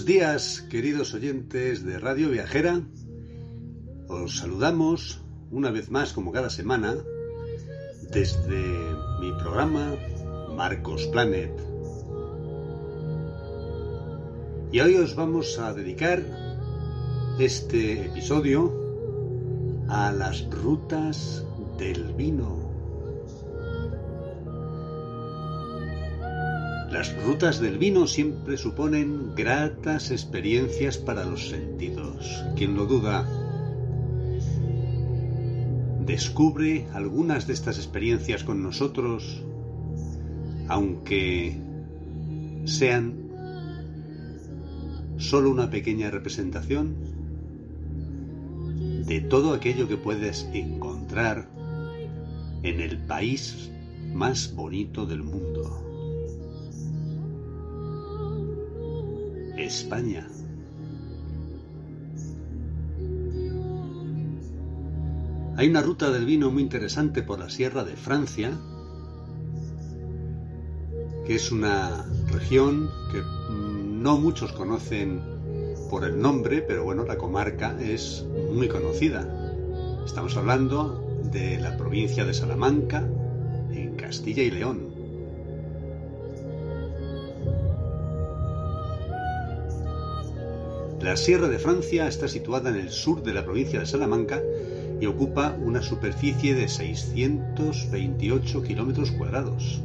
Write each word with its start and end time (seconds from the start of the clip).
Buenos 0.00 0.14
días, 0.14 0.66
queridos 0.70 1.12
oyentes 1.12 1.84
de 1.84 1.98
Radio 1.98 2.30
Viajera. 2.30 2.80
Os 4.08 4.38
saludamos 4.38 5.20
una 5.50 5.70
vez 5.70 5.90
más, 5.90 6.14
como 6.14 6.32
cada 6.32 6.48
semana, 6.48 6.96
desde 8.10 8.64
mi 9.20 9.30
programa 9.32 9.94
Marcos 10.56 11.06
Planet. 11.08 11.52
Y 14.72 14.80
hoy 14.80 14.94
os 14.94 15.14
vamos 15.16 15.58
a 15.58 15.74
dedicar 15.74 16.22
este 17.38 18.06
episodio 18.06 18.72
a 19.90 20.12
las 20.12 20.48
rutas 20.48 21.44
del 21.78 22.14
vino. 22.14 22.59
Las 26.90 27.14
rutas 27.24 27.60
del 27.60 27.78
vino 27.78 28.08
siempre 28.08 28.56
suponen 28.56 29.36
gratas 29.36 30.10
experiencias 30.10 30.98
para 30.98 31.24
los 31.24 31.48
sentidos. 31.48 32.44
¿Quién 32.56 32.74
lo 32.74 32.86
duda? 32.86 33.28
Descubre 36.04 36.88
algunas 36.92 37.46
de 37.46 37.52
estas 37.52 37.76
experiencias 37.78 38.42
con 38.42 38.64
nosotros, 38.64 39.44
aunque 40.66 41.56
sean 42.64 43.30
solo 45.16 45.50
una 45.50 45.70
pequeña 45.70 46.10
representación 46.10 46.96
de 49.06 49.20
todo 49.20 49.52
aquello 49.52 49.86
que 49.86 49.96
puedes 49.96 50.48
encontrar 50.52 51.48
en 52.64 52.80
el 52.80 52.98
país 52.98 53.70
más 54.12 54.52
bonito 54.56 55.06
del 55.06 55.22
mundo. 55.22 55.89
España. 59.70 60.26
Hay 65.56 65.68
una 65.68 65.82
ruta 65.82 66.10
del 66.10 66.24
vino 66.24 66.50
muy 66.50 66.62
interesante 66.62 67.22
por 67.22 67.38
la 67.38 67.48
Sierra 67.50 67.84
de 67.84 67.94
Francia, 67.96 68.50
que 71.26 71.34
es 71.34 71.52
una 71.52 72.04
región 72.32 72.90
que 73.12 73.22
no 73.50 74.18
muchos 74.18 74.52
conocen 74.52 75.20
por 75.88 76.04
el 76.04 76.20
nombre, 76.20 76.62
pero 76.62 76.82
bueno, 76.84 77.04
la 77.04 77.16
comarca 77.16 77.76
es 77.80 78.26
muy 78.52 78.68
conocida. 78.68 79.28
Estamos 80.04 80.36
hablando 80.36 81.20
de 81.30 81.60
la 81.60 81.76
provincia 81.76 82.24
de 82.24 82.34
Salamanca, 82.34 83.06
en 83.70 83.94
Castilla 83.96 84.42
y 84.42 84.50
León. 84.50 84.89
La 91.00 91.16
Sierra 91.16 91.48
de 91.48 91.58
Francia 91.58 92.06
está 92.06 92.28
situada 92.28 92.68
en 92.68 92.76
el 92.76 92.90
sur 92.90 93.22
de 93.22 93.32
la 93.32 93.42
provincia 93.42 93.80
de 93.80 93.86
Salamanca 93.86 94.42
y 95.00 95.06
ocupa 95.06 95.56
una 95.64 95.80
superficie 95.80 96.54
de 96.54 96.68
628 96.68 98.62
kilómetros 98.62 99.10
cuadrados. 99.12 99.80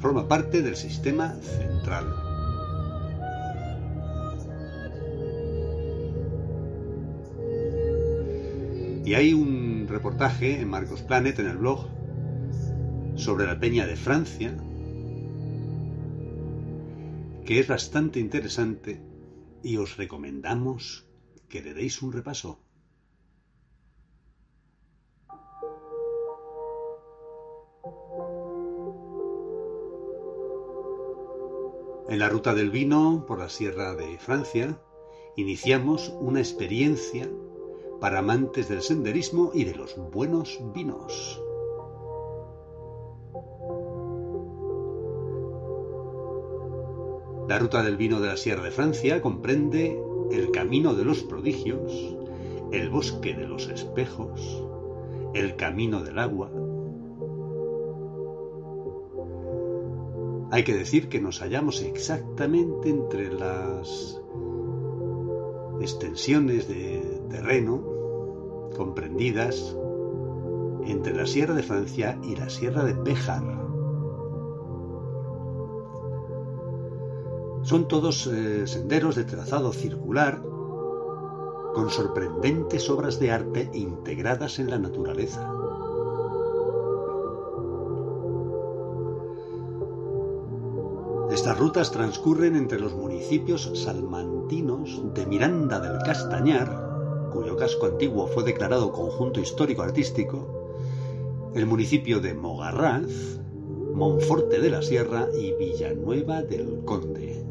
Forma 0.00 0.26
parte 0.26 0.60
del 0.60 0.74
sistema 0.74 1.36
central. 1.40 2.12
Y 9.04 9.14
hay 9.14 9.32
un 9.32 9.86
reportaje 9.88 10.60
en 10.60 10.68
Marcos 10.68 11.02
Planet 11.02 11.38
en 11.38 11.46
el 11.46 11.58
blog 11.58 11.86
sobre 13.14 13.46
la 13.46 13.60
Peña 13.60 13.86
de 13.86 13.94
Francia, 13.94 14.52
que 17.46 17.60
es 17.60 17.68
bastante 17.68 18.18
interesante 18.18 19.00
y 19.62 19.76
os 19.76 19.96
recomendamos 19.96 21.06
que 21.48 21.62
le 21.62 21.74
deis 21.74 22.02
un 22.02 22.12
repaso. 22.12 22.58
En 32.08 32.18
la 32.18 32.28
ruta 32.28 32.52
del 32.52 32.70
vino 32.70 33.24
por 33.28 33.38
la 33.38 33.48
Sierra 33.48 33.94
de 33.94 34.18
Francia 34.18 34.82
iniciamos 35.36 36.12
una 36.20 36.40
experiencia 36.40 37.30
para 38.00 38.18
amantes 38.18 38.68
del 38.68 38.82
senderismo 38.82 39.52
y 39.54 39.64
de 39.64 39.76
los 39.76 39.96
buenos 40.10 40.58
vinos. 40.74 41.45
La 47.48 47.60
ruta 47.60 47.82
del 47.84 47.96
vino 47.96 48.20
de 48.20 48.26
la 48.26 48.36
Sierra 48.36 48.64
de 48.64 48.72
Francia 48.72 49.22
comprende 49.22 49.96
el 50.32 50.50
Camino 50.50 50.94
de 50.94 51.04
los 51.04 51.22
Prodigios, 51.22 52.16
el 52.72 52.90
Bosque 52.90 53.34
de 53.34 53.46
los 53.46 53.68
Espejos, 53.68 54.64
el 55.32 55.54
Camino 55.54 56.02
del 56.02 56.18
Agua. 56.18 56.50
Hay 60.50 60.64
que 60.64 60.74
decir 60.74 61.08
que 61.08 61.20
nos 61.20 61.40
hallamos 61.40 61.82
exactamente 61.82 62.88
entre 62.88 63.32
las 63.32 64.20
extensiones 65.80 66.66
de 66.66 67.20
terreno 67.30 68.70
comprendidas 68.76 69.76
entre 70.84 71.14
la 71.14 71.26
Sierra 71.26 71.54
de 71.54 71.62
Francia 71.62 72.18
y 72.24 72.34
la 72.34 72.48
Sierra 72.48 72.84
de 72.84 72.94
Béjar. 72.94 73.65
Son 77.66 77.88
todos 77.88 78.28
eh, 78.28 78.64
senderos 78.68 79.16
de 79.16 79.24
trazado 79.24 79.72
circular 79.72 80.40
con 81.74 81.90
sorprendentes 81.90 82.88
obras 82.88 83.18
de 83.18 83.32
arte 83.32 83.68
integradas 83.74 84.60
en 84.60 84.70
la 84.70 84.78
naturaleza. 84.78 85.52
Estas 91.32 91.58
rutas 91.58 91.90
transcurren 91.90 92.54
entre 92.54 92.78
los 92.78 92.94
municipios 92.94 93.68
salmantinos 93.74 95.02
de 95.12 95.26
Miranda 95.26 95.80
del 95.80 95.98
Castañar, 96.04 97.28
cuyo 97.32 97.56
casco 97.56 97.86
antiguo 97.86 98.28
fue 98.28 98.44
declarado 98.44 98.92
conjunto 98.92 99.40
histórico-artístico, 99.40 100.70
el 101.56 101.66
municipio 101.66 102.20
de 102.20 102.32
Mogarraz, 102.32 103.10
Monforte 103.92 104.60
de 104.60 104.70
la 104.70 104.82
Sierra 104.82 105.26
y 105.36 105.52
Villanueva 105.54 106.42
del 106.42 106.84
Conde. 106.84 107.45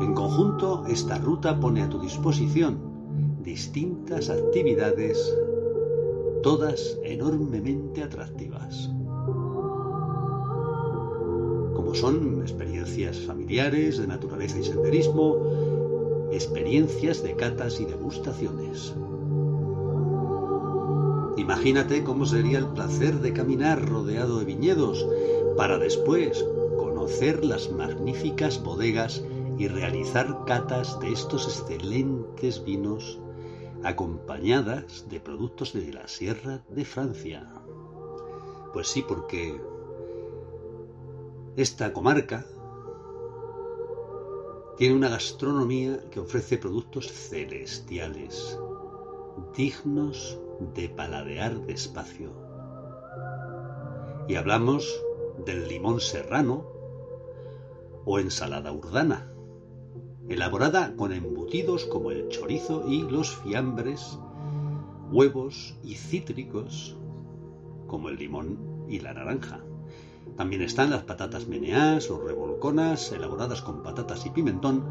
En 0.00 0.14
conjunto, 0.14 0.84
esta 0.88 1.18
ruta 1.18 1.60
pone 1.60 1.82
a 1.82 1.88
tu 1.90 2.00
disposición 2.00 2.78
distintas 3.42 4.30
actividades, 4.30 5.36
todas 6.42 6.98
enormemente 7.04 8.02
atractivas, 8.02 8.88
como 11.74 11.94
son 11.94 12.40
experiencias 12.40 13.18
familiares 13.20 13.98
de 13.98 14.06
naturaleza 14.06 14.58
y 14.58 14.64
senderismo, 14.64 15.36
experiencias 16.32 17.22
de 17.22 17.36
catas 17.36 17.80
y 17.80 17.84
degustaciones. 17.84 18.94
Imagínate 21.36 22.04
cómo 22.04 22.24
sería 22.24 22.58
el 22.58 22.68
placer 22.68 23.20
de 23.20 23.32
caminar 23.32 23.86
rodeado 23.86 24.38
de 24.38 24.44
viñedos 24.46 25.06
para 25.56 25.78
después 25.78 26.44
conocer 26.78 27.44
las 27.44 27.70
magníficas 27.70 28.62
bodegas 28.62 29.22
y 29.60 29.68
realizar 29.68 30.46
catas 30.46 30.98
de 31.00 31.12
estos 31.12 31.44
excelentes 31.44 32.64
vinos 32.64 33.20
acompañadas 33.84 35.06
de 35.10 35.20
productos 35.20 35.74
de 35.74 35.92
la 35.92 36.08
Sierra 36.08 36.64
de 36.70 36.86
Francia. 36.86 37.46
Pues 38.72 38.88
sí, 38.88 39.04
porque 39.06 39.60
esta 41.56 41.92
comarca 41.92 42.46
Tiene 44.78 44.94
una 44.94 45.10
gastronomía 45.10 46.08
que 46.10 46.20
ofrece 46.20 46.56
productos 46.56 47.12
celestiales, 47.12 48.58
dignos 49.54 50.40
de 50.74 50.88
paladear 50.88 51.66
despacio. 51.66 52.32
Y 54.26 54.36
hablamos 54.36 55.04
del 55.44 55.68
limón 55.68 56.00
serrano 56.00 56.64
o 58.06 58.18
ensalada 58.18 58.72
urdana, 58.72 59.29
elaborada 60.30 60.94
con 60.94 61.12
embutidos 61.12 61.84
como 61.86 62.12
el 62.12 62.28
chorizo 62.28 62.88
y 62.88 63.02
los 63.02 63.36
fiambres, 63.38 64.16
huevos 65.10 65.74
y 65.82 65.96
cítricos 65.96 66.96
como 67.88 68.08
el 68.08 68.16
limón 68.16 68.56
y 68.88 69.00
la 69.00 69.12
naranja. 69.12 69.60
También 70.36 70.62
están 70.62 70.90
las 70.90 71.02
patatas 71.02 71.48
meneás 71.48 72.08
o 72.12 72.20
revolconas 72.20 73.10
elaboradas 73.10 73.60
con 73.60 73.82
patatas 73.82 74.24
y 74.24 74.30
pimentón, 74.30 74.84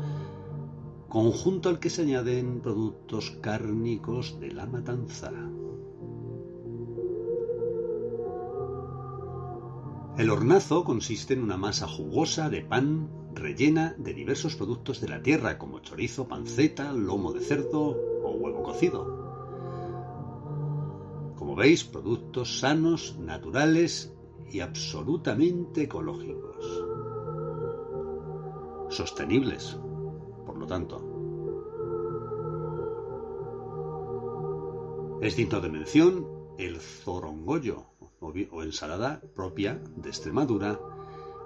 conjunto 1.08 1.70
al 1.70 1.80
que 1.80 1.90
se 1.90 2.02
añaden 2.02 2.60
productos 2.60 3.32
cárnicos 3.40 4.42
de 4.42 4.52
la 4.52 4.66
matanza. 4.66 5.32
El 10.18 10.30
hornazo 10.30 10.84
consiste 10.84 11.34
en 11.34 11.44
una 11.44 11.56
masa 11.56 11.88
jugosa 11.88 12.50
de 12.50 12.62
pan 12.62 13.19
rellena 13.40 13.96
de 13.98 14.14
diversos 14.14 14.56
productos 14.56 15.02
de 15.02 15.08
la 15.10 15.22
tierra 15.22 15.58
como 15.58 15.80
chorizo, 15.80 16.28
panceta, 16.28 16.94
lomo 16.94 17.34
de 17.34 17.40
cerdo 17.40 17.98
o 18.24 18.32
huevo 18.32 18.62
cocido. 18.64 19.20
Como 21.36 21.56
veis, 21.56 21.84
productos 21.84 22.60
sanos, 22.60 23.18
naturales 23.18 24.14
y 24.52 24.60
absolutamente 24.60 25.84
ecológicos. 25.84 26.66
Sostenibles, 28.90 29.78
por 30.46 30.58
lo 30.58 30.68
tanto. 30.68 31.20
Es 35.22 35.36
digno 35.36 35.60
de 35.62 35.70
mención 35.70 36.28
el 36.58 36.80
zorongollo 36.80 37.86
o 38.20 38.64
ensalada 38.64 39.22
propia 39.34 39.82
de 39.96 40.10
Extremadura 40.10 40.80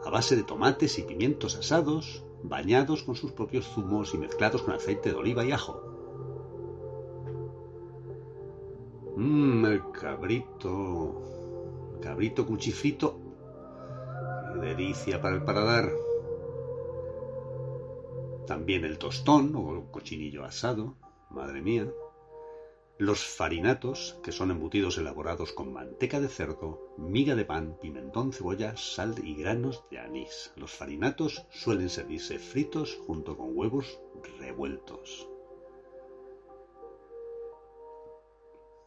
a 0.06 0.10
base 0.10 0.36
de 0.36 0.44
tomates 0.44 1.00
y 1.00 1.04
pimientos 1.04 1.56
asados, 1.56 2.24
bañados 2.44 3.04
con 3.04 3.16
sus 3.16 3.32
propios 3.32 3.66
zumos 3.68 4.14
y 4.14 4.18
mezclados 4.18 4.62
con 4.64 4.74
aceite 4.74 5.10
de 5.10 5.16
oliva 5.16 5.46
y 5.46 5.52
ajo. 5.52 5.82
Mmm, 9.16 9.66
el 9.66 9.92
cabrito. 9.92 11.22
Cabrito 12.02 12.46
cuchifrito. 12.46 13.20
Delicia 14.60 15.22
para 15.22 15.36
el 15.36 15.44
paladar. 15.44 15.92
También 18.46 18.84
el 18.84 18.98
tostón 18.98 19.56
o 19.56 19.76
el 19.76 19.92
cochinillo 19.92 20.44
asado. 20.44 20.96
Madre 21.30 21.62
mía. 21.62 21.88
Los 23.06 23.26
farinatos, 23.26 24.18
que 24.24 24.32
son 24.32 24.50
embutidos 24.50 24.98
elaborados 24.98 25.52
con 25.52 25.74
manteca 25.74 26.22
de 26.22 26.30
cerdo, 26.30 26.96
miga 26.98 27.36
de 27.36 27.44
pan, 27.44 27.78
pimentón, 27.82 28.32
cebolla, 28.32 28.78
sal 28.78 29.16
y 29.22 29.36
granos 29.36 29.84
de 29.92 30.00
anís. 30.00 30.54
Los 30.56 30.72
farinatos 30.72 31.46
suelen 31.52 31.90
servirse 31.90 32.40
fritos 32.40 32.98
junto 33.06 33.36
con 33.36 33.58
huevos 33.58 34.00
revueltos. 34.40 35.28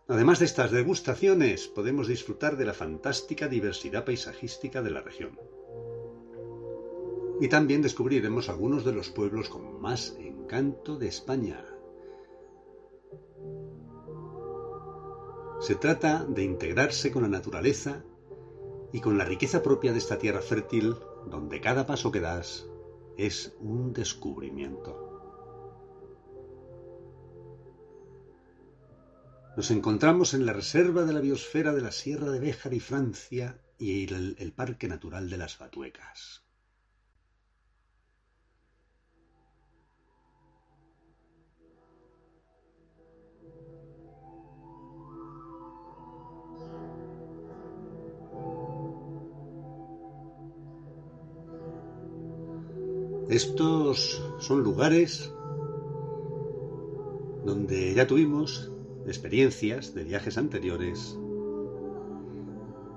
Además 0.09 0.39
de 0.39 0.47
estas 0.47 0.71
degustaciones, 0.71 1.69
podemos 1.69 2.09
disfrutar 2.09 2.57
de 2.57 2.65
la 2.65 2.73
fantástica 2.73 3.49
diversidad 3.49 4.07
paisajística 4.07 4.81
de 4.81 4.93
la 4.93 5.03
región. 5.03 5.39
Y 7.39 7.49
también 7.49 7.83
descubriremos 7.83 8.49
algunos 8.49 8.83
de 8.83 8.93
los 8.93 9.11
pueblos 9.11 9.51
con 9.51 9.79
más 9.79 10.17
encanto 10.19 10.97
de 10.97 11.09
España. 11.09 11.76
Se 15.67 15.75
trata 15.75 16.25
de 16.25 16.45
integrarse 16.45 17.11
con 17.11 17.23
la 17.25 17.29
naturaleza 17.29 18.05
y 18.93 19.01
con 19.01 19.19
la 19.19 19.25
riqueza 19.25 19.65
propia 19.65 19.91
de 19.91 19.99
esta 19.99 20.17
tierra 20.17 20.41
fértil 20.41 20.95
donde 21.29 21.61
cada 21.61 21.87
paso 21.87 22.13
que 22.13 22.21
das 22.21 22.69
es 23.19 23.53
un 23.59 23.93
descubrimiento. 23.93 24.93
Nos 29.57 29.73
encontramos 29.73 30.35
en 30.35 30.47
la 30.47 30.53
Reserva 30.53 31.03
de 31.03 31.13
la 31.13 31.21
Biosfera 31.21 31.73
de 31.73 31.83
la 31.83 31.91
Sierra 31.91 32.31
de 32.31 32.39
Béjar 32.39 32.73
y 32.73 32.79
Francia 32.79 33.61
y 33.77 34.05
el, 34.05 34.37
el 34.39 34.53
Parque 34.53 34.87
Natural 34.87 35.29
de 35.29 35.37
las 35.37 35.59
Batuecas. 35.59 36.46
Estos 53.29 54.23
son 54.39 54.63
lugares 54.63 55.33
donde 57.45 57.93
ya 57.93 58.07
tuvimos 58.07 58.71
experiencias 59.05 59.95
de 59.95 60.05
viajes 60.05 60.39
anteriores 60.39 61.19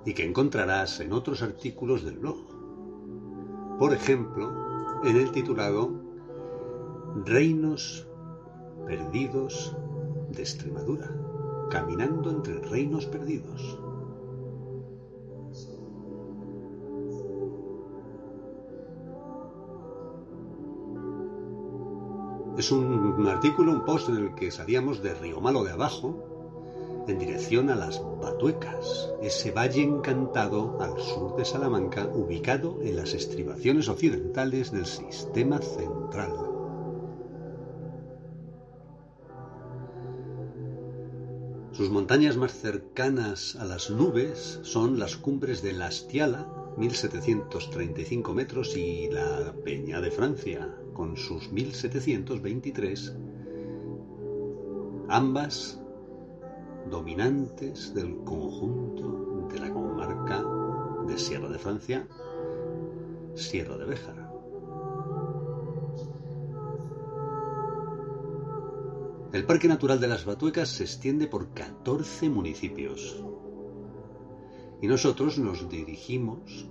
y 0.05 0.13
que 0.13 0.23
encontrarás 0.23 0.99
en 0.99 1.13
otros 1.13 1.41
artículos 1.41 2.05
del 2.05 2.19
blog. 2.19 2.37
Por 3.79 3.91
ejemplo, 3.91 5.01
en 5.03 5.17
el 5.17 5.31
titulado 5.31 5.99
Reinos 7.25 8.07
perdidos 8.85 9.75
de 10.29 10.43
Extremadura, 10.43 11.11
caminando 11.71 12.29
entre 12.29 12.59
reinos 12.59 13.07
perdidos. 13.07 13.79
Es 22.59 22.73
un 22.73 23.25
artículo, 23.25 23.71
un 23.71 23.85
post 23.85 24.09
en 24.09 24.17
el 24.17 24.35
que 24.35 24.51
salíamos 24.51 25.01
de 25.01 25.13
Río 25.13 25.39
Malo 25.39 25.63
de 25.63 25.71
abajo 25.71 27.05
en 27.07 27.17
dirección 27.17 27.69
a 27.69 27.75
las 27.77 28.01
Batuecas, 28.21 29.13
ese 29.21 29.53
valle 29.53 29.81
encantado 29.81 30.77
al 30.81 30.99
sur 30.99 31.37
de 31.37 31.45
Salamanca, 31.45 32.09
ubicado 32.13 32.81
en 32.81 32.97
las 32.97 33.13
estribaciones 33.13 33.87
occidentales 33.87 34.73
del 34.73 34.85
sistema 34.85 35.59
central. 35.59 36.33
Sus 41.71 41.89
montañas 41.89 42.35
más 42.35 42.51
cercanas 42.51 43.55
a 43.55 43.63
las 43.63 43.89
nubes 43.89 44.59
son 44.63 44.99
las 44.99 45.15
cumbres 45.15 45.61
de 45.61 45.71
la 45.71 45.87
1735 46.79 48.33
metros, 48.33 48.77
y 48.77 49.09
la 49.09 49.53
Peña 49.65 49.99
de 49.99 50.11
Francia, 50.11 50.73
con 50.93 51.17
sus 51.17 51.51
1723, 51.51 53.17
ambas 55.09 55.81
dominantes 56.89 57.93
del 57.93 58.15
conjunto 58.23 59.47
de 59.51 59.59
la 59.59 59.73
comarca 59.73 60.41
de 61.05 61.17
Sierra 61.17 61.49
de 61.49 61.59
Francia, 61.59 62.07
Sierra 63.35 63.77
de 63.77 63.85
Béjar. 63.85 64.29
El 69.33 69.45
Parque 69.45 69.67
Natural 69.67 69.99
de 69.99 70.07
las 70.07 70.23
Batuecas 70.23 70.69
se 70.69 70.83
extiende 70.83 71.27
por 71.27 71.53
14 71.53 72.29
municipios 72.29 73.21
y 74.81 74.87
nosotros 74.87 75.37
nos 75.37 75.69
dirigimos 75.69 76.67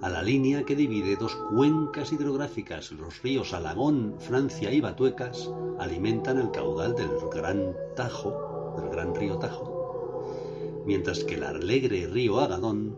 a 0.00 0.08
la 0.08 0.22
línea 0.22 0.64
que 0.64 0.76
divide 0.76 1.16
dos 1.16 1.34
cuencas 1.34 2.12
hidrográficas, 2.12 2.92
los 2.92 3.20
ríos 3.22 3.52
Alagón, 3.52 4.14
Francia 4.18 4.72
y 4.72 4.80
Batuecas, 4.80 5.50
alimentan 5.80 6.38
el 6.38 6.52
caudal 6.52 6.94
del 6.94 7.10
Gran 7.34 7.74
Tajo, 7.96 8.74
del 8.78 8.90
Gran 8.90 9.14
Río 9.14 9.38
Tajo, 9.38 10.84
mientras 10.86 11.24
que 11.24 11.34
el 11.34 11.42
alegre 11.42 12.06
río 12.06 12.38
Agadón 12.38 12.96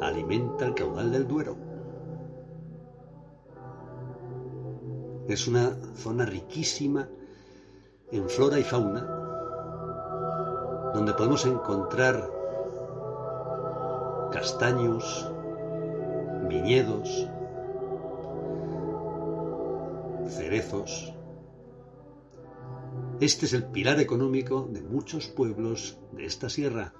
alimenta 0.00 0.66
el 0.66 0.74
caudal 0.74 1.10
del 1.10 1.26
Duero. 1.26 1.56
Es 5.26 5.48
una 5.48 5.76
zona 5.96 6.24
riquísima 6.24 7.08
en 8.12 8.28
flora 8.28 8.60
y 8.60 8.62
fauna, 8.62 9.02
donde 10.94 11.14
podemos 11.14 11.44
encontrar 11.46 12.39
castaños, 14.40 15.30
viñedos, 16.48 17.28
cerezos. 20.30 21.12
Este 23.20 23.44
es 23.44 23.52
el 23.52 23.64
pilar 23.64 24.00
económico 24.00 24.66
de 24.72 24.80
muchos 24.80 25.26
pueblos 25.26 25.98
de 26.12 26.24
esta 26.24 26.48
sierra. 26.48 26.94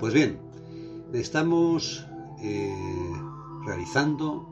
Pues 0.00 0.12
bien, 0.12 0.40
estamos 1.12 2.04
eh, 2.42 2.74
realizando 3.64 4.48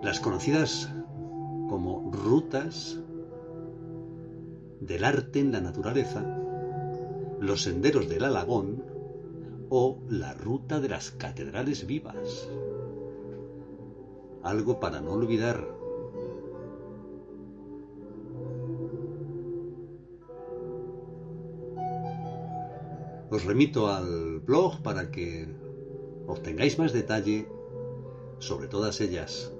las 0.00 0.20
conocidas 0.20 0.92
como 1.68 2.12
rutas 2.12 3.00
del 4.86 5.04
arte 5.04 5.40
en 5.40 5.52
la 5.52 5.60
naturaleza, 5.60 6.22
los 7.40 7.62
senderos 7.62 8.08
del 8.08 8.24
Alagón 8.24 8.84
o 9.70 9.98
la 10.08 10.34
ruta 10.34 10.80
de 10.80 10.88
las 10.88 11.10
catedrales 11.10 11.86
vivas. 11.86 12.48
Algo 14.42 14.78
para 14.80 15.00
no 15.00 15.12
olvidar. 15.12 15.66
Os 23.30 23.44
remito 23.44 23.88
al 23.88 24.40
blog 24.40 24.82
para 24.82 25.10
que 25.10 25.48
obtengáis 26.26 26.78
más 26.78 26.92
detalle 26.92 27.48
sobre 28.38 28.68
todas 28.68 29.00
ellas. 29.00 29.52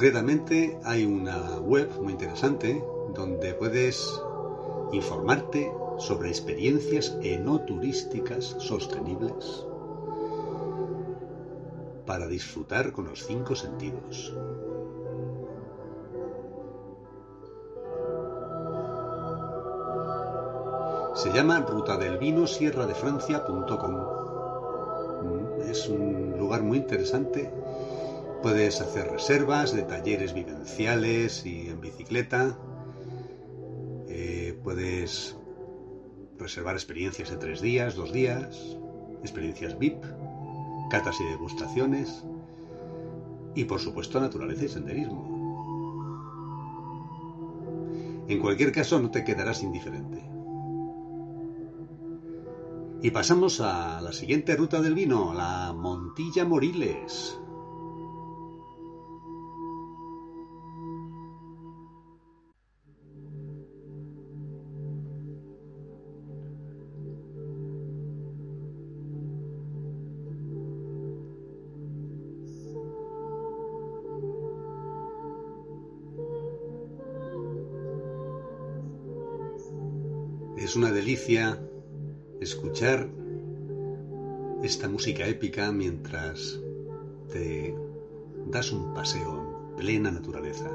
Concretamente 0.00 0.80
hay 0.82 1.04
una 1.04 1.58
web 1.58 1.90
muy 2.00 2.14
interesante 2.14 2.82
donde 3.14 3.52
puedes 3.52 4.18
informarte 4.92 5.70
sobre 5.98 6.30
experiencias 6.30 7.18
enoturísticas 7.22 8.56
sostenibles 8.60 9.66
para 12.06 12.26
disfrutar 12.26 12.92
con 12.92 13.08
los 13.08 13.26
cinco 13.26 13.54
sentidos. 13.54 14.32
Se 21.14 21.30
llama 21.30 21.60
Ruta 21.60 21.98
del 21.98 22.16
Vino 22.16 22.46
Sierra 22.46 22.86
de 22.86 22.94
Francia.com. 22.94 23.96
Es 25.68 25.90
un 25.90 26.38
lugar 26.38 26.62
muy 26.62 26.78
interesante 26.78 27.52
Puedes 28.42 28.80
hacer 28.80 29.10
reservas 29.10 29.74
de 29.74 29.82
talleres 29.82 30.32
vivenciales 30.32 31.44
y 31.44 31.68
en 31.68 31.80
bicicleta. 31.80 32.56
Eh, 34.08 34.58
puedes 34.64 35.36
reservar 36.38 36.74
experiencias 36.74 37.28
de 37.30 37.36
tres 37.36 37.60
días, 37.60 37.96
dos 37.96 38.12
días, 38.12 38.78
experiencias 39.20 39.78
VIP, 39.78 40.02
catas 40.90 41.20
y 41.20 41.24
degustaciones 41.24 42.24
y 43.54 43.64
por 43.64 43.80
supuesto 43.80 44.20
naturaleza 44.20 44.64
y 44.64 44.68
senderismo. 44.68 45.40
En 48.28 48.38
cualquier 48.38 48.72
caso 48.72 49.00
no 49.00 49.10
te 49.10 49.24
quedarás 49.24 49.62
indiferente. 49.62 50.24
Y 53.02 53.10
pasamos 53.10 53.60
a 53.60 54.00
la 54.00 54.12
siguiente 54.12 54.54
ruta 54.56 54.80
del 54.80 54.94
vino, 54.94 55.34
la 55.34 55.72
Montilla 55.72 56.44
Moriles. 56.44 57.39
Es 80.70 80.76
una 80.76 80.92
delicia 80.92 81.60
escuchar 82.40 83.10
esta 84.62 84.88
música 84.88 85.26
épica 85.26 85.72
mientras 85.72 86.60
te 87.32 87.74
das 88.46 88.70
un 88.70 88.94
paseo 88.94 89.32
en 89.32 89.76
plena 89.76 90.12
naturaleza. 90.12 90.70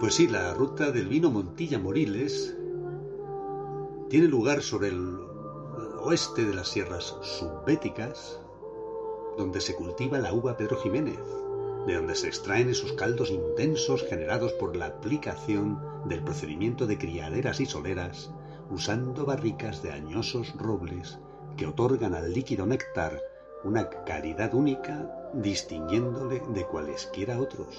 Pues 0.00 0.14
sí, 0.14 0.26
la 0.26 0.52
ruta 0.52 0.90
del 0.90 1.06
vino 1.06 1.30
Montilla 1.30 1.78
Moriles 1.78 2.56
tiene 4.10 4.26
lugar 4.26 4.62
sobre 4.62 4.88
el 4.88 5.16
oeste 6.00 6.44
de 6.44 6.54
las 6.54 6.70
sierras 6.70 7.14
subbéticas, 7.22 8.40
donde 9.38 9.60
se 9.60 9.76
cultiva 9.76 10.18
la 10.18 10.32
uva 10.32 10.56
Pedro 10.56 10.76
Jiménez 10.78 11.35
de 11.86 11.94
donde 11.94 12.14
se 12.16 12.26
extraen 12.28 12.68
esos 12.68 12.92
caldos 12.92 13.30
intensos 13.30 14.04
generados 14.04 14.52
por 14.52 14.76
la 14.76 14.86
aplicación 14.86 15.80
del 16.06 16.22
procedimiento 16.22 16.86
de 16.86 16.98
criaderas 16.98 17.60
y 17.60 17.66
soleras, 17.66 18.30
usando 18.70 19.24
barricas 19.24 19.82
de 19.82 19.92
añosos 19.92 20.52
robles 20.56 21.18
que 21.56 21.66
otorgan 21.66 22.14
al 22.14 22.32
líquido 22.32 22.66
néctar 22.66 23.22
una 23.64 23.88
caridad 23.88 24.54
única, 24.54 25.30
distinguiéndole 25.34 26.42
de 26.54 26.64
cualesquiera 26.66 27.38
otros. 27.40 27.76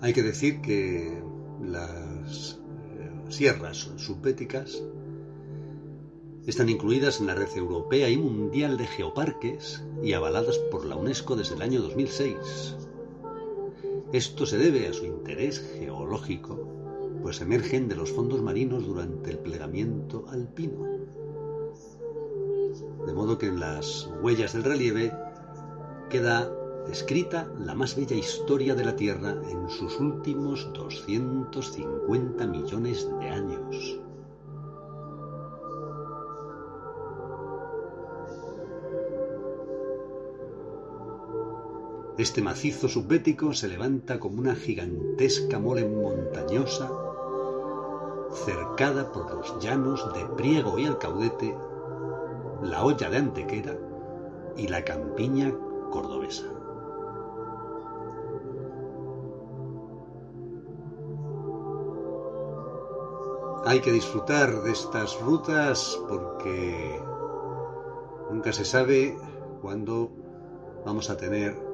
Hay 0.00 0.12
que 0.12 0.22
decir 0.22 0.60
que 0.60 1.22
las 1.62 2.58
eh, 2.98 3.10
sierras 3.28 3.90
subbéticas 3.96 4.82
están 6.46 6.68
incluidas 6.68 7.20
en 7.20 7.26
la 7.26 7.34
red 7.34 7.48
europea 7.56 8.08
y 8.08 8.16
mundial 8.16 8.76
de 8.76 8.86
geoparques 8.86 9.84
y 10.02 10.12
avaladas 10.12 10.58
por 10.70 10.84
la 10.86 10.94
UNESCO 10.94 11.34
desde 11.34 11.56
el 11.56 11.62
año 11.62 11.82
2006. 11.82 12.76
Esto 14.12 14.46
se 14.46 14.56
debe 14.56 14.86
a 14.86 14.92
su 14.92 15.04
interés 15.04 15.58
geológico, 15.78 16.56
pues 17.22 17.40
emergen 17.40 17.88
de 17.88 17.96
los 17.96 18.12
fondos 18.12 18.40
marinos 18.40 18.86
durante 18.86 19.30
el 19.30 19.38
plegamiento 19.38 20.24
alpino. 20.28 20.84
De 23.04 23.12
modo 23.12 23.38
que 23.38 23.46
en 23.46 23.58
las 23.58 24.08
huellas 24.22 24.52
del 24.52 24.62
relieve 24.62 25.12
queda 26.08 26.52
escrita 26.88 27.52
la 27.58 27.74
más 27.74 27.96
bella 27.96 28.14
historia 28.14 28.76
de 28.76 28.84
la 28.84 28.94
Tierra 28.94 29.34
en 29.50 29.68
sus 29.68 29.98
últimos 29.98 30.72
250 30.72 32.46
millones 32.46 33.08
de 33.18 33.28
años. 33.28 34.05
Este 42.18 42.40
macizo 42.40 42.88
subbético 42.88 43.52
se 43.52 43.68
levanta 43.68 44.18
como 44.18 44.40
una 44.40 44.54
gigantesca 44.54 45.58
mole 45.58 45.86
montañosa, 45.86 46.90
cercada 48.32 49.12
por 49.12 49.34
los 49.34 49.62
llanos 49.62 50.10
de 50.14 50.24
Priego 50.34 50.78
y 50.78 50.86
Alcaudete, 50.86 51.54
la 52.62 52.84
olla 52.84 53.10
de 53.10 53.18
Antequera 53.18 53.76
y 54.56 54.66
la 54.68 54.82
campiña 54.82 55.52
cordobesa. 55.90 56.46
Hay 63.66 63.80
que 63.80 63.92
disfrutar 63.92 64.62
de 64.62 64.72
estas 64.72 65.20
rutas 65.20 66.00
porque 66.08 66.98
nunca 68.30 68.54
se 68.54 68.64
sabe 68.64 69.18
cuándo 69.60 70.10
vamos 70.86 71.10
a 71.10 71.18
tener 71.18 71.65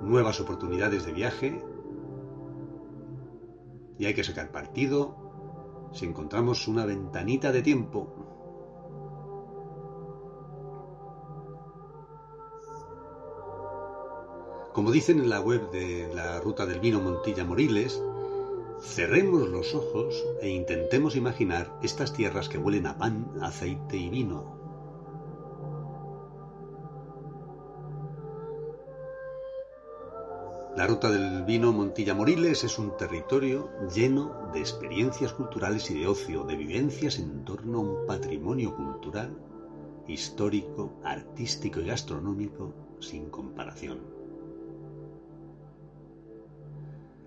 nuevas 0.00 0.40
oportunidades 0.40 1.04
de 1.04 1.12
viaje 1.12 1.62
y 3.98 4.06
hay 4.06 4.14
que 4.14 4.24
sacar 4.24 4.50
partido 4.50 5.14
si 5.92 6.06
encontramos 6.06 6.68
una 6.68 6.86
ventanita 6.86 7.52
de 7.52 7.62
tiempo. 7.62 8.30
Como 14.72 14.92
dicen 14.92 15.18
en 15.18 15.28
la 15.28 15.40
web 15.40 15.70
de 15.70 16.08
la 16.14 16.40
Ruta 16.40 16.64
del 16.64 16.80
Vino 16.80 17.00
Montilla 17.00 17.44
Moriles, 17.44 18.02
cerremos 18.80 19.48
los 19.48 19.74
ojos 19.74 20.24
e 20.40 20.48
intentemos 20.48 21.16
imaginar 21.16 21.76
estas 21.82 22.12
tierras 22.12 22.48
que 22.48 22.56
huelen 22.56 22.86
a 22.86 22.96
pan, 22.96 23.32
aceite 23.42 23.96
y 23.96 24.08
vino, 24.08 24.59
La 30.76 30.86
ruta 30.86 31.10
del 31.10 31.42
vino 31.44 31.72
Montilla 31.72 32.14
Moriles 32.14 32.62
es 32.62 32.78
un 32.78 32.96
territorio 32.96 33.70
lleno 33.92 34.50
de 34.52 34.60
experiencias 34.60 35.32
culturales 35.32 35.90
y 35.90 35.98
de 35.98 36.06
ocio, 36.06 36.44
de 36.44 36.54
vivencias 36.54 37.18
en 37.18 37.44
torno 37.44 37.78
a 37.78 37.80
un 37.80 38.06
patrimonio 38.06 38.76
cultural, 38.76 39.36
histórico, 40.06 41.00
artístico 41.02 41.80
y 41.80 41.86
gastronómico 41.86 42.72
sin 43.00 43.30
comparación. 43.30 43.98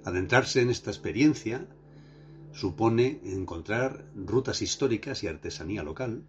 Adentrarse 0.06 0.62
en 0.62 0.70
esta 0.70 0.92
experiencia 0.92 1.68
supone 2.54 3.20
encontrar 3.26 4.06
rutas 4.16 4.62
históricas 4.62 5.22
y 5.22 5.28
artesanía 5.28 5.84
local, 5.84 6.24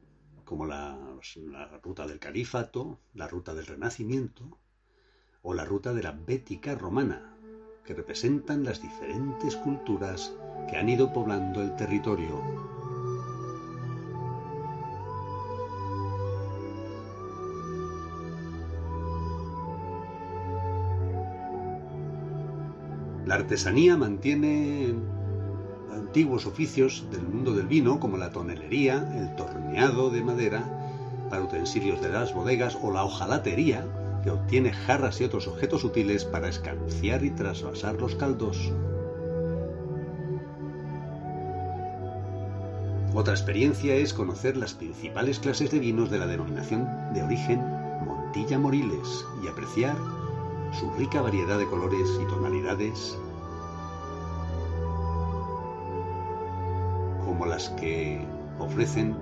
como 0.45 0.67
la, 0.67 0.99
la 1.37 1.79
ruta 1.79 2.09
del 2.09 2.19
Calífato, 2.19 2.99
la 3.15 3.29
ruta 3.29 3.55
del 3.55 3.67
Renacimiento 3.67 4.59
o 5.45 5.53
la 5.53 5.65
ruta 5.67 5.93
de 5.93 6.03
la 6.03 6.13
Bética 6.13 6.75
romana, 6.75 7.37
que 7.85 7.93
representan 7.95 8.65
las 8.65 8.81
diferentes 8.81 9.55
culturas 9.57 10.33
que 10.69 10.79
han 10.79 10.89
ido 10.89 11.13
poblando 11.13 11.61
el 11.61 11.77
territorio. 11.77 12.41
La 23.27 23.35
artesanía 23.37 23.99
mantiene 23.99 24.95
antiguos 25.93 26.47
oficios 26.47 27.07
del 27.11 27.23
mundo 27.23 27.53
del 27.53 27.67
vino 27.67 28.01
como 28.01 28.17
la 28.17 28.33
tonelería, 28.33 29.13
el 29.19 29.37
torneado 29.37 30.09
de 30.09 30.23
madera 30.23 31.29
para 31.29 31.43
utensilios 31.43 32.01
de 32.01 32.09
las 32.09 32.35
bodegas 32.35 32.79
o 32.83 32.91
la 32.91 33.05
hojalatería 33.05 33.87
que 34.25 34.31
obtiene 34.31 34.73
jarras 34.73 35.21
y 35.21 35.25
otros 35.25 35.47
objetos 35.47 35.85
útiles 35.85 36.25
para 36.25 36.49
escanciar 36.49 37.23
y 37.25 37.31
trasvasar 37.31 38.01
los 38.01 38.17
caldos. 38.17 38.73
Otra 43.13 43.35
experiencia 43.35 43.95
es 43.95 44.15
conocer 44.15 44.57
las 44.57 44.73
principales 44.73 45.39
clases 45.39 45.71
de 45.71 45.79
vinos 45.79 46.11
de 46.11 46.19
la 46.19 46.27
denominación 46.27 46.89
de 47.13 47.23
origen 47.23 47.61
Montilla 48.07 48.59
Moriles 48.59 49.27
y 49.45 49.49
apreciar 49.49 49.95
su 50.73 50.91
rica 50.95 51.21
variedad 51.21 51.59
de 51.59 51.67
colores 51.67 52.09
y 52.21 52.27
tonalidades, 52.27 53.19
como 57.27 57.45
las 57.45 57.69
que 57.71 58.27
ofrecen 58.59 59.15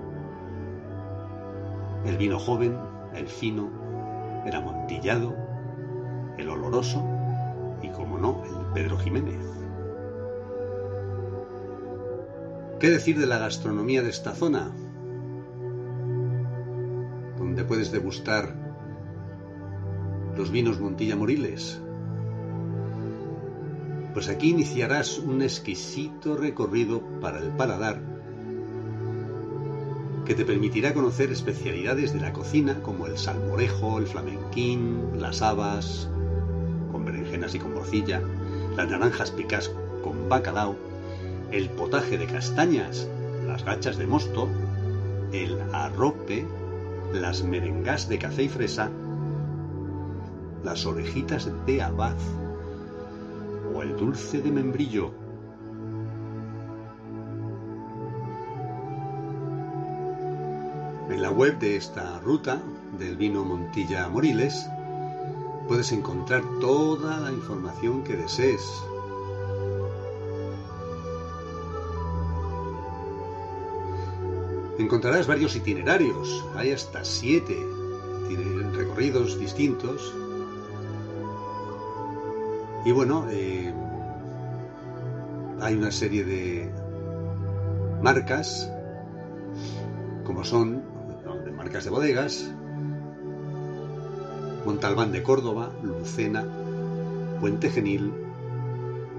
el 2.05 2.17
vino 2.17 2.39
joven, 2.39 2.77
el 3.13 3.27
fino, 3.27 3.82
el 4.45 4.55
amontillado, 4.55 5.35
el 6.37 6.49
oloroso 6.49 7.03
y, 7.81 7.89
como 7.89 8.17
no, 8.17 8.43
el 8.43 8.73
Pedro 8.73 8.97
Jiménez. 8.97 9.45
¿Qué 12.79 12.89
decir 12.89 13.17
de 13.17 13.27
la 13.27 13.37
gastronomía 13.37 14.01
de 14.01 14.09
esta 14.09 14.33
zona? 14.33 14.71
Donde 17.37 17.63
puedes 17.63 17.91
degustar 17.91 18.55
los 20.35 20.51
vinos 20.51 20.79
Montilla 20.79 21.15
Moriles. 21.15 21.81
Pues 24.13 24.29
aquí 24.29 24.49
iniciarás 24.49 25.17
un 25.17 25.41
exquisito 25.41 26.35
recorrido 26.35 27.01
para 27.19 27.39
el 27.39 27.49
paladar 27.51 28.12
que 30.25 30.35
te 30.35 30.45
permitirá 30.45 30.93
conocer 30.93 31.31
especialidades 31.31 32.13
de 32.13 32.21
la 32.21 32.31
cocina 32.31 32.81
como 32.81 33.07
el 33.07 33.17
salmorejo, 33.17 33.99
el 33.99 34.07
flamenquín, 34.07 35.19
las 35.19 35.41
habas 35.41 36.07
con 36.91 37.03
berenjenas 37.03 37.55
y 37.55 37.59
con 37.59 37.73
morcilla, 37.73 38.21
las 38.77 38.89
naranjas 38.89 39.31
picas 39.31 39.69
con 40.03 40.29
bacalao, 40.29 40.77
el 41.51 41.69
potaje 41.69 42.17
de 42.17 42.25
castañas, 42.25 43.07
las 43.45 43.65
gachas 43.65 43.97
de 43.97 44.07
mosto, 44.07 44.47
el 45.33 45.59
arrope, 45.73 46.45
las 47.13 47.43
merengas 47.43 48.07
de 48.07 48.17
café 48.19 48.43
y 48.43 48.49
fresa, 48.49 48.89
las 50.63 50.85
orejitas 50.85 51.49
de 51.65 51.81
abad 51.81 52.15
o 53.75 53.81
el 53.81 53.97
dulce 53.97 54.41
de 54.41 54.51
membrillo. 54.51 55.22
En 61.13 61.21
la 61.21 61.29
web 61.29 61.59
de 61.59 61.75
esta 61.75 62.19
ruta 62.21 62.59
del 62.97 63.15
vino 63.15 63.45
Montilla 63.45 64.09
Moriles 64.09 64.67
puedes 65.67 65.91
encontrar 65.91 66.41
toda 66.59 67.19
la 67.19 67.31
información 67.31 68.03
que 68.03 68.17
desees. 68.17 68.67
Encontrarás 74.79 75.27
varios 75.27 75.55
itinerarios, 75.55 76.43
hay 76.55 76.71
hasta 76.71 77.05
siete 77.05 77.63
recorridos 78.73 79.37
distintos. 79.37 80.15
Y 82.85 82.91
bueno, 82.91 83.27
eh, 83.29 83.71
hay 85.61 85.75
una 85.75 85.91
serie 85.91 86.25
de 86.25 86.71
marcas, 88.01 88.67
como 90.25 90.43
son 90.43 90.92
de 91.81 91.89
bodegas, 91.89 92.51
Montalbán 94.63 95.11
de 95.11 95.23
Córdoba, 95.23 95.71
Lucena, 95.81 96.45
Puente 97.41 97.71
Genil, 97.71 98.13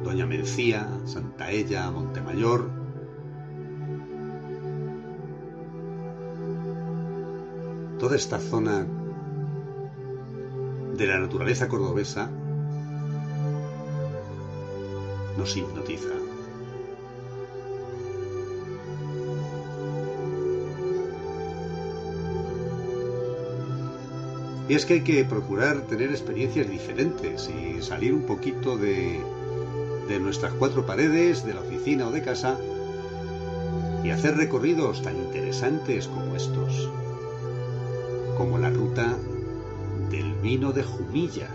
Doña 0.05 0.25
Mencía, 0.25 0.89
Santa 1.05 1.51
Ella, 1.51 1.91
Montemayor. 1.91 2.71
Toda 7.99 8.15
esta 8.15 8.39
zona 8.39 8.87
de 10.97 11.07
la 11.09 11.19
naturaleza 11.19 11.67
cordobesa 11.67 12.31
nos 15.37 15.57
hipnotiza. 15.57 16.24
Y 24.69 24.75
es 24.75 24.87
que 24.87 24.95
hay 24.95 25.01
que 25.03 25.25
procurar 25.25 25.83
tener 25.83 26.11
experiencias 26.11 26.71
diferentes 26.71 27.51
y 27.51 27.83
salir 27.83 28.15
un 28.15 28.23
poquito 28.23 28.79
de, 28.79 29.21
nuestras 30.21 30.55
cuatro 30.55 30.87
paredes, 30.87 31.45
de 31.45 31.53
la 31.53 31.61
oficina 31.61 32.09
o 32.09 32.11
de 32.11 32.23
casa, 32.23 32.59
y 34.03 34.11
hacer 34.11 34.37
recorridos 34.37 35.03
tan 35.03 35.17
interesantes 35.17 36.09
como 36.09 36.35
estos, 36.35 36.89
como 38.39 38.59
la 38.59 38.71
ruta 38.71 39.17
del 40.11 40.33
vino 40.35 40.73
de 40.73 40.83
Jumilla. 40.83 41.49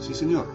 Sí, 0.00 0.14
señor. 0.14 0.46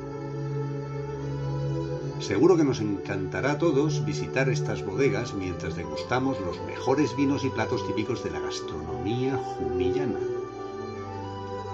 Seguro 2.19 2.56
que 2.58 2.63
nos 2.63 2.82
encantará 2.82 3.54
a 3.54 3.58
todos 3.58 4.06
visitar 4.06 4.49
estas 4.49 4.86
bodegas 4.86 5.34
mientras 5.34 5.75
degustamos 5.75 6.39
los 6.41 6.62
mejores 6.65 7.15
vinos 7.15 7.43
y 7.45 7.49
platos 7.49 7.86
típicos 7.88 8.23
de 8.23 8.32
la 8.32 8.39
gastronomía 8.39 9.38
jumillana. 9.38 10.19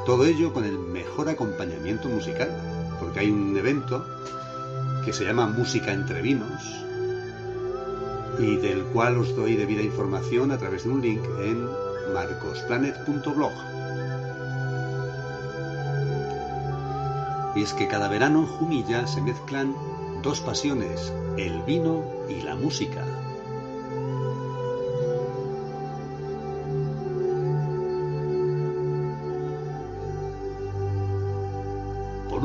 Todo 0.07 0.23
ello 0.23 0.53
con 0.53 0.63
el 0.63 0.79
mejor 0.79 1.27
acompañamiento 1.27 2.07
musical, 2.07 2.47
porque 2.97 3.19
hay 3.19 3.29
un 3.29 3.57
evento 3.57 4.05
que 5.03 5.11
se 5.11 5.25
llama 5.25 5.47
Música 5.47 5.91
entre 5.91 6.21
Vinos 6.21 6.63
y 8.39 8.55
del 8.55 8.83
cual 8.85 9.17
os 9.17 9.35
doy 9.35 9.57
debida 9.57 9.81
información 9.81 10.53
a 10.53 10.57
través 10.57 10.85
de 10.85 10.91
un 10.91 11.01
link 11.01 11.21
en 11.41 11.67
marcosplanet.blog. 12.13 13.51
Y 17.57 17.63
es 17.63 17.73
que 17.73 17.89
cada 17.89 18.07
verano 18.07 18.39
en 18.39 18.47
Jumilla 18.47 19.07
se 19.07 19.21
mezclan 19.21 19.75
dos 20.23 20.39
pasiones, 20.39 21.11
el 21.35 21.63
vino 21.63 22.05
y 22.29 22.43
la 22.43 22.55
música. 22.55 23.03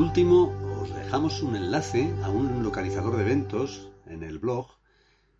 Último, 0.03 0.51
os 0.81 0.93
dejamos 0.93 1.41
un 1.43 1.55
enlace 1.55 2.13
a 2.23 2.29
un 2.29 2.61
localizador 2.61 3.15
de 3.15 3.23
eventos 3.23 3.87
en 4.05 4.23
el 4.23 4.37
blog 4.37 4.67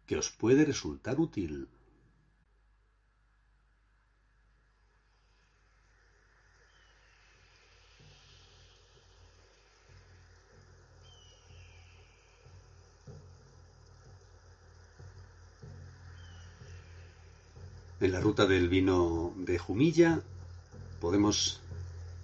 que 0.07 0.17
os 0.17 0.29
puede 0.31 0.63
resultar 0.63 1.19
útil. 1.19 1.67
En 17.99 18.11
la 18.13 18.21
ruta 18.21 18.45
del 18.45 18.69
vino 18.69 19.33
de 19.35 19.59
Jumilla 19.59 20.21
podemos 21.01 21.62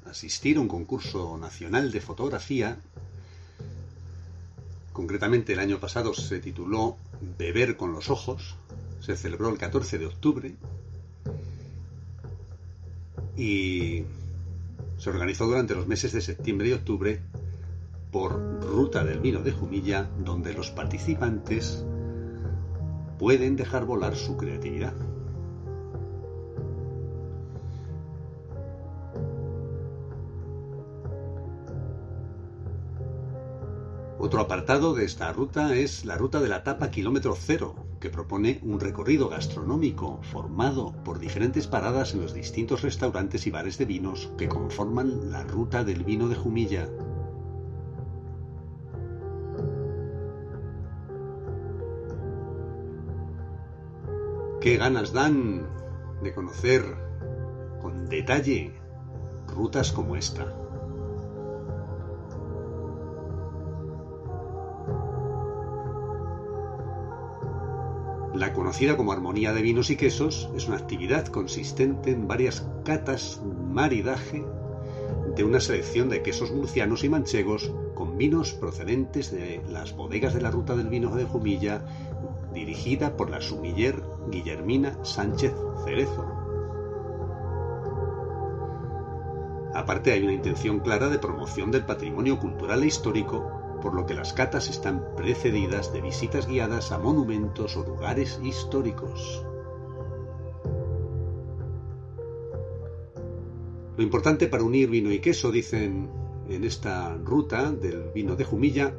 asistir 0.10 0.58
a 0.58 0.62
un 0.62 0.68
concurso 0.68 1.38
nacional 1.38 1.92
de 1.92 2.02
fotografía. 2.02 2.78
Concretamente 4.94 5.54
el 5.54 5.60
año 5.60 5.80
pasado 5.80 6.14
se 6.14 6.40
tituló 6.40 6.98
Beber 7.38 7.78
con 7.78 7.94
los 7.94 8.10
ojos. 8.10 8.56
Se 9.02 9.16
celebró 9.16 9.50
el 9.50 9.58
14 9.58 9.98
de 9.98 10.06
octubre 10.06 10.56
y 13.38 14.04
se 14.98 15.10
organizó 15.10 15.46
durante 15.46 15.76
los 15.76 15.88
meses 15.88 16.12
de 16.12 16.22
septiembre 16.22 16.70
y 16.70 16.74
octubre 16.74 17.22
por 18.12 18.62
Ruta 18.62 19.06
del 19.06 19.20
Vino 19.20 19.42
de 19.42 19.52
Jumilla, 19.52 20.10
donde 20.26 20.54
los 20.54 20.72
participantes 20.72 21.84
pueden 23.18 23.56
dejar 23.56 23.86
volar 23.86 24.16
su 24.16 24.36
creatividad. 24.36 24.94
Otro 34.30 34.42
apartado 34.42 34.94
de 34.94 35.06
esta 35.06 35.34
ruta 35.34 35.74
es 35.74 36.06
la 36.06 36.16
ruta 36.16 36.40
de 36.40 36.50
la 36.50 36.64
tapa 36.64 36.92
kilómetro 36.92 37.36
cero, 37.36 37.74
que 38.00 38.12
propone 38.12 38.60
un 38.62 38.80
recorrido 38.80 39.28
gastronómico 39.28 40.20
formado 40.22 40.94
por 41.04 41.18
diferentes 41.18 41.66
paradas 41.66 42.14
en 42.14 42.22
los 42.22 42.36
distintos 42.36 42.84
restaurantes 42.84 43.48
y 43.48 43.50
bares 43.50 43.80
de 43.80 43.86
vinos 43.86 44.32
que 44.38 44.48
conforman 44.48 45.32
la 45.32 45.42
ruta 45.46 45.84
del 45.84 46.04
vino 46.04 46.30
de 46.30 46.36
Jumilla. 46.36 46.88
Qué 54.62 54.78
ganas 54.78 55.12
dan 55.12 55.68
de 56.22 56.36
conocer 56.36 56.84
con 57.82 58.08
detalle 58.08 58.80
rutas 59.48 59.92
como 59.92 60.16
esta. 60.16 60.59
La 68.40 68.54
conocida 68.54 68.96
como 68.96 69.12
armonía 69.12 69.52
de 69.52 69.62
vinos 69.62 69.90
y 69.90 69.98
quesos 69.98 70.50
es 70.56 70.70
una 70.70 70.78
actividad 70.78 71.28
consistente 71.28 72.12
en 72.12 72.26
varias 72.26 72.66
catas 72.86 73.42
maridaje 73.44 74.46
de 75.36 75.44
una 75.44 75.60
selección 75.60 76.08
de 76.08 76.24
quesos 76.24 76.50
murcianos 76.50 77.04
y 77.04 77.10
manchegos 77.10 77.74
con 77.96 78.18
vinos 78.18 78.54
procedentes 78.54 79.30
de 79.32 79.62
las 79.68 79.94
bodegas 79.94 80.34
de 80.34 80.40
la 80.40 80.52
Ruta 80.52 80.78
del 80.78 80.88
Vino 80.88 81.14
de 81.18 81.26
Jumilla, 81.26 81.82
dirigida 82.54 83.18
por 83.18 83.30
la 83.30 83.42
sumiller 83.42 84.02
Guillermina 84.32 84.98
Sánchez 85.04 85.54
Cerezo. 85.84 86.26
Aparte 89.76 90.14
hay 90.14 90.24
una 90.24 90.32
intención 90.32 90.80
clara 90.80 91.10
de 91.10 91.20
promoción 91.20 91.72
del 91.72 91.84
patrimonio 91.84 92.40
cultural 92.40 92.84
e 92.84 92.88
histórico 92.88 93.69
por 93.82 93.94
lo 93.94 94.06
que 94.06 94.14
las 94.14 94.34
catas 94.34 94.70
están 94.70 95.04
precedidas 95.16 95.94
de 95.94 96.02
visitas 96.02 96.48
guiadas 96.48 96.92
a 96.92 97.00
monumentos 97.00 97.76
o 97.78 97.84
lugares 97.84 98.40
históricos. 98.44 99.44
Lo 103.98 104.04
importante 104.04 104.48
para 104.48 104.64
unir 104.64 104.90
vino 104.90 105.12
y 105.12 105.20
queso, 105.20 105.52
dicen 105.52 106.10
en 106.48 106.64
esta 106.64 107.16
ruta 107.18 107.72
del 107.72 108.12
vino 108.14 108.36
de 108.36 108.46
Jumilla, 108.46 108.94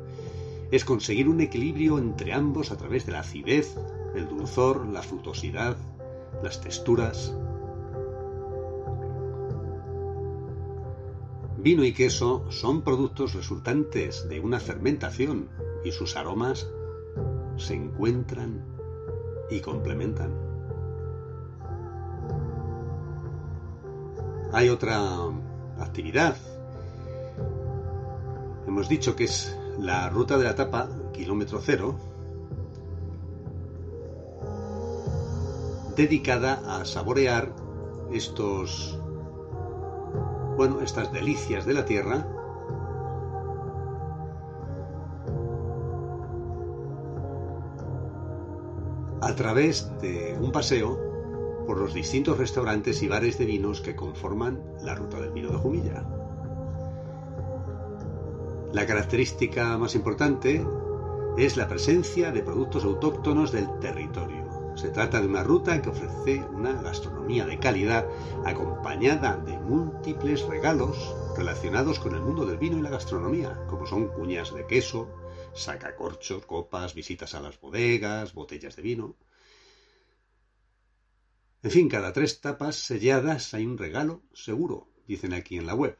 es 0.70 0.84
conseguir 0.84 1.28
un 1.28 1.40
equilibrio 1.40 1.98
entre 1.98 2.32
ambos 2.32 2.70
a 2.70 2.76
través 2.76 3.06
de 3.06 3.12
la 3.12 3.20
acidez, 3.20 3.76
el 4.14 4.28
dulzor, 4.28 4.86
la 4.86 5.02
frutosidad, 5.02 5.76
las 6.42 6.60
texturas, 6.60 7.34
Vino 11.62 11.84
y 11.84 11.92
queso 11.92 12.50
son 12.50 12.80
productos 12.80 13.34
resultantes 13.34 14.26
de 14.30 14.40
una 14.40 14.60
fermentación 14.60 15.50
y 15.84 15.92
sus 15.92 16.16
aromas 16.16 16.66
se 17.58 17.74
encuentran 17.74 18.64
y 19.50 19.60
complementan. 19.60 20.32
Hay 24.54 24.70
otra 24.70 25.02
actividad. 25.78 26.34
Hemos 28.66 28.88
dicho 28.88 29.14
que 29.14 29.24
es 29.24 29.54
la 29.78 30.08
ruta 30.08 30.38
de 30.38 30.44
la 30.44 30.54
tapa, 30.54 30.88
kilómetro 31.12 31.60
cero, 31.62 32.00
dedicada 35.94 36.80
a 36.80 36.86
saborear 36.86 37.52
estos 38.10 38.99
bueno, 40.60 40.82
estas 40.82 41.10
delicias 41.10 41.64
de 41.64 41.72
la 41.72 41.86
tierra, 41.86 42.26
a 49.22 49.34
través 49.34 49.90
de 50.02 50.36
un 50.38 50.52
paseo 50.52 51.00
por 51.66 51.78
los 51.78 51.94
distintos 51.94 52.36
restaurantes 52.36 53.02
y 53.02 53.08
bares 53.08 53.38
de 53.38 53.46
vinos 53.46 53.80
que 53.80 53.96
conforman 53.96 54.62
la 54.82 54.94
ruta 54.94 55.18
del 55.18 55.30
vino 55.30 55.48
de 55.48 55.56
Jumilla. 55.56 56.04
La 58.74 58.84
característica 58.84 59.78
más 59.78 59.94
importante 59.94 60.62
es 61.38 61.56
la 61.56 61.68
presencia 61.68 62.32
de 62.32 62.42
productos 62.42 62.84
autóctonos 62.84 63.50
del 63.50 63.66
territorio. 63.78 64.39
Se 64.80 64.88
trata 64.88 65.20
de 65.20 65.26
una 65.26 65.44
ruta 65.44 65.82
que 65.82 65.90
ofrece 65.90 66.42
una 66.42 66.72
gastronomía 66.72 67.44
de 67.44 67.58
calidad 67.58 68.08
acompañada 68.46 69.36
de 69.36 69.58
múltiples 69.58 70.40
regalos 70.46 71.14
relacionados 71.36 71.98
con 71.98 72.14
el 72.14 72.22
mundo 72.22 72.46
del 72.46 72.56
vino 72.56 72.78
y 72.78 72.80
la 72.80 72.88
gastronomía, 72.88 73.62
como 73.68 73.86
son 73.86 74.08
cuñas 74.08 74.54
de 74.54 74.66
queso, 74.66 75.10
sacacorchos, 75.52 76.46
copas, 76.46 76.94
visitas 76.94 77.34
a 77.34 77.40
las 77.40 77.60
bodegas, 77.60 78.32
botellas 78.32 78.74
de 78.74 78.80
vino. 78.80 79.16
En 81.62 81.70
fin, 81.70 81.90
cada 81.90 82.14
tres 82.14 82.40
tapas 82.40 82.76
selladas 82.76 83.52
hay 83.52 83.66
un 83.66 83.76
regalo 83.76 84.22
seguro, 84.32 84.88
dicen 85.06 85.34
aquí 85.34 85.58
en 85.58 85.66
la 85.66 85.74
web. 85.74 85.98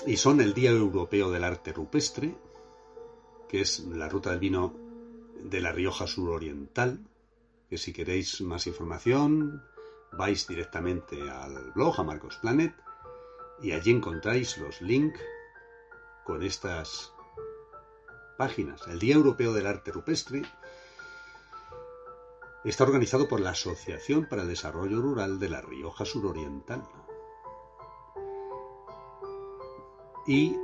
y 0.05 0.17
son 0.17 0.41
el 0.41 0.53
Día 0.53 0.71
Europeo 0.71 1.31
del 1.31 1.43
Arte 1.43 1.71
Rupestre, 1.71 2.35
que 3.47 3.61
es 3.61 3.79
la 3.79 4.09
ruta 4.09 4.31
del 4.31 4.39
vino 4.39 4.73
de 5.35 5.61
la 5.61 5.71
Rioja 5.71 6.07
Suroriental, 6.07 6.99
que 7.69 7.77
si 7.77 7.93
queréis 7.93 8.41
más 8.41 8.67
información 8.67 9.63
vais 10.11 10.47
directamente 10.47 11.29
al 11.29 11.71
blog, 11.71 11.99
a 11.99 12.03
Marcos 12.03 12.37
Planet, 12.37 12.75
y 13.61 13.71
allí 13.71 13.91
encontráis 13.91 14.57
los 14.57 14.81
links 14.81 15.19
con 16.25 16.43
estas 16.43 17.13
páginas. 18.37 18.81
El 18.87 18.99
Día 18.99 19.15
Europeo 19.15 19.53
del 19.53 19.67
Arte 19.67 19.91
Rupestre 19.91 20.43
está 22.65 22.83
organizado 22.83 23.27
por 23.27 23.39
la 23.39 23.51
Asociación 23.51 24.27
para 24.27 24.41
el 24.41 24.49
Desarrollo 24.49 25.01
Rural 25.01 25.39
de 25.39 25.49
la 25.49 25.61
Rioja 25.61 26.05
Suroriental. 26.05 26.83
Y 30.25 30.55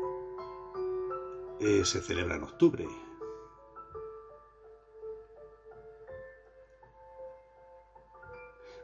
eh, 1.60 1.84
se 1.84 2.02
celebra 2.02 2.36
en 2.36 2.43
octubre. 2.43 2.88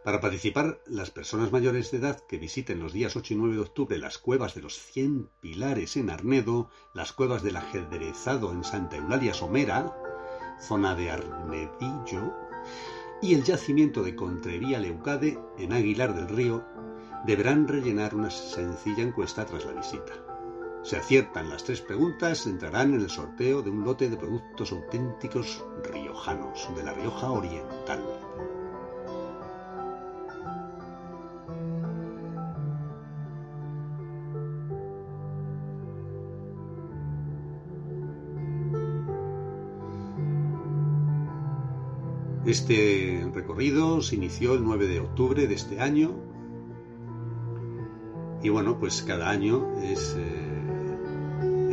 Para 0.04 0.22
participar, 0.22 0.80
las 0.86 1.10
personas 1.10 1.52
mayores 1.52 1.90
de 1.90 1.98
edad 1.98 2.20
que 2.28 2.38
visiten 2.38 2.80
los 2.80 2.94
días 2.94 3.16
8 3.16 3.34
y 3.34 3.38
9 3.38 3.56
de 3.56 3.62
octubre 3.62 3.98
las 3.98 4.20
cuevas 4.20 4.54
de 4.54 4.62
los 4.62 4.78
100 4.78 5.32
pilares 5.40 5.98
en 5.98 6.12
Arnedo, 6.12 6.70
las 6.94 7.12
cuevas 7.12 7.42
del 7.42 7.56
ajedrezado 7.56 8.52
en 8.52 8.64
Santa 8.64 8.98
Eulalia 8.98 9.34
Somera, 9.34 9.98
zona 10.62 10.94
de 10.94 11.10
Arnedillo, 11.10 12.36
y 13.20 13.34
el 13.34 13.44
yacimiento 13.44 14.04
de 14.04 14.16
Contrevía 14.16 14.80
Leucade 14.80 15.40
en 15.58 15.74
Aguilar 15.74 16.14
del 16.14 16.28
Río, 16.28 16.64
deberán 17.26 17.68
rellenar 17.68 18.14
una 18.14 18.30
sencilla 18.30 19.02
encuesta 19.02 19.48
tras 19.48 19.66
la 19.66 19.72
visita. 19.72 20.35
Se 20.86 20.98
aciertan 20.98 21.50
las 21.50 21.64
tres 21.64 21.82
preguntas, 21.82 22.46
entrarán 22.46 22.94
en 22.94 23.02
el 23.02 23.10
sorteo 23.10 23.64
de 23.64 23.72
un 23.72 23.84
lote 23.84 24.08
de 24.08 24.18
productos 24.18 24.72
auténticos 24.72 25.66
riojanos 25.92 26.70
de 26.76 26.84
la 26.84 26.94
Rioja 26.94 27.32
Oriental. 27.32 28.04
Este 42.46 43.28
recorrido 43.34 44.04
se 44.04 44.18
inició 44.18 44.54
el 44.54 44.64
9 44.64 44.86
de 44.86 45.00
octubre 45.00 45.48
de 45.48 45.56
este 45.56 45.80
año 45.80 46.12
y 48.44 48.50
bueno, 48.50 48.78
pues 48.80 49.02
cada 49.02 49.32
año 49.32 49.80
es 49.82 50.16
eh, 50.20 50.55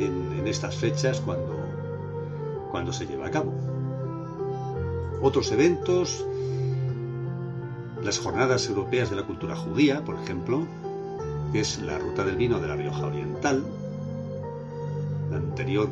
en, 0.04 0.46
estas 0.46 0.76
fechas 0.76 1.20
cuando, 1.20 1.56
cuando 2.70 2.92
se 2.92 3.06
lleva 3.06 3.26
a 3.26 3.30
cabo. 3.30 3.52
Otros 5.22 5.52
eventos, 5.52 6.26
las 8.02 8.18
Jornadas 8.18 8.68
Europeas 8.68 9.10
de 9.10 9.16
la 9.16 9.22
Cultura 9.22 9.54
Judía, 9.56 10.04
por 10.04 10.16
ejemplo, 10.16 10.66
que 11.52 11.60
es 11.60 11.80
la 11.80 11.98
Ruta 11.98 12.24
del 12.24 12.36
Vino 12.36 12.58
de 12.58 12.68
la 12.68 12.76
Rioja 12.76 13.06
Oriental. 13.06 13.64
La 15.30 15.36
anterior 15.36 15.88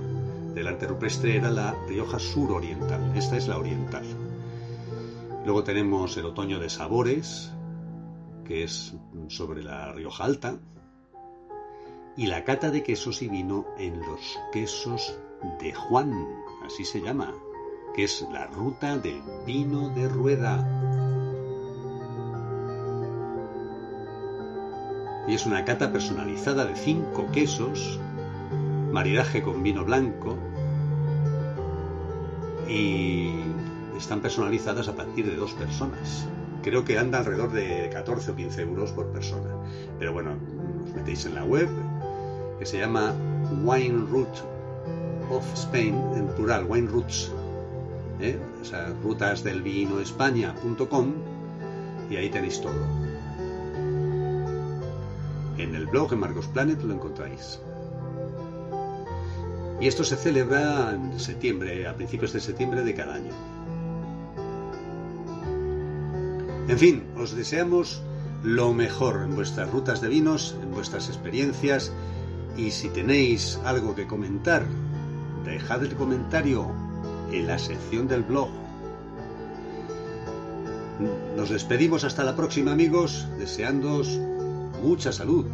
del 0.54 0.66
arte 0.66 0.86
rupestre 0.86 1.36
era 1.36 1.50
la 1.50 1.74
Rioja 1.88 2.18
Suroriental, 2.18 3.12
esta 3.14 3.36
es 3.36 3.46
la 3.46 3.58
oriental. 3.58 4.04
Luego 5.44 5.64
tenemos 5.64 6.16
el 6.16 6.26
Otoño 6.26 6.58
de 6.58 6.68
Sabores, 6.68 7.52
que 8.44 8.64
es 8.64 8.94
sobre 9.28 9.62
la 9.62 9.92
Rioja 9.92 10.24
Alta, 10.24 10.56
y 12.20 12.26
la 12.26 12.44
cata 12.44 12.70
de 12.70 12.82
quesos 12.82 13.22
y 13.22 13.28
vino 13.28 13.64
en 13.78 13.98
los 14.00 14.38
quesos 14.52 15.18
de 15.58 15.72
Juan, 15.72 16.12
así 16.66 16.84
se 16.84 17.00
llama, 17.00 17.32
que 17.96 18.04
es 18.04 18.26
la 18.30 18.46
ruta 18.46 18.98
del 18.98 19.22
vino 19.46 19.88
de 19.88 20.06
rueda. 20.06 20.58
Y 25.26 25.32
es 25.32 25.46
una 25.46 25.64
cata 25.64 25.92
personalizada 25.92 26.66
de 26.66 26.76
cinco 26.76 27.26
quesos, 27.32 27.98
maridaje 28.92 29.42
con 29.42 29.62
vino 29.62 29.86
blanco, 29.86 30.36
y 32.68 33.30
están 33.96 34.20
personalizadas 34.20 34.88
a 34.88 34.94
partir 34.94 35.24
de 35.24 35.36
dos 35.36 35.54
personas. 35.54 36.28
Creo 36.62 36.84
que 36.84 36.98
anda 36.98 37.20
alrededor 37.20 37.52
de 37.52 37.88
14 37.90 38.32
o 38.32 38.36
15 38.36 38.60
euros 38.60 38.92
por 38.92 39.10
persona. 39.10 39.56
Pero 39.98 40.12
bueno, 40.12 40.36
os 40.84 40.92
metéis 40.92 41.24
en 41.24 41.34
la 41.34 41.44
web, 41.44 41.70
que 42.60 42.66
se 42.66 42.78
llama 42.78 43.14
Wine 43.64 44.06
Root 44.10 44.28
of 45.30 45.44
Spain, 45.54 45.94
en 46.14 46.28
plural, 46.36 46.66
Wine 46.68 46.88
Roots, 46.88 47.32
¿eh? 48.20 48.38
o 48.60 48.64
sea, 48.64 48.92
rutas 49.02 49.42
del 49.42 49.62
vino 49.62 49.98
España.com 49.98 51.12
y 52.10 52.16
ahí 52.16 52.28
tenéis 52.28 52.60
todo. 52.60 52.84
En 55.56 55.74
el 55.74 55.86
blog 55.86 56.12
en 56.12 56.20
Marcos 56.20 56.48
Planet 56.48 56.82
lo 56.82 56.92
encontráis. 56.92 57.58
Y 59.80 59.86
esto 59.86 60.04
se 60.04 60.16
celebra 60.16 60.92
en 60.92 61.18
septiembre, 61.18 61.88
a 61.88 61.94
principios 61.94 62.34
de 62.34 62.40
septiembre 62.40 62.82
de 62.82 62.94
cada 62.94 63.14
año. 63.14 63.32
En 66.68 66.78
fin, 66.78 67.04
os 67.16 67.34
deseamos 67.34 68.02
lo 68.42 68.74
mejor 68.74 69.22
en 69.22 69.34
vuestras 69.34 69.70
rutas 69.70 70.02
de 70.02 70.08
vinos, 70.08 70.56
en 70.62 70.70
vuestras 70.72 71.08
experiencias 71.08 71.90
y 72.56 72.70
si 72.70 72.88
tenéis 72.88 73.58
algo 73.64 73.94
que 73.94 74.06
comentar, 74.06 74.66
dejad 75.44 75.84
el 75.84 75.94
comentario 75.94 76.66
en 77.32 77.46
la 77.46 77.58
sección 77.58 78.08
del 78.08 78.22
blog. 78.22 78.48
Nos 81.36 81.50
despedimos 81.50 82.04
hasta 82.04 82.24
la 82.24 82.36
próxima 82.36 82.72
amigos, 82.72 83.26
deseándoos 83.38 84.18
mucha 84.82 85.12
salud 85.12 85.46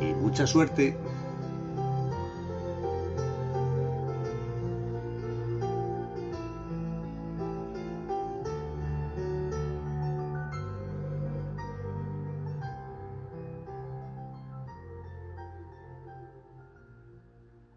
y 0.00 0.14
mucha 0.14 0.46
suerte 0.46 0.96